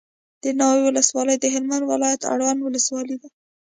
[0.43, 3.27] دناوی ولسوالي دهلمند ولایت اړوند ولسوالي ده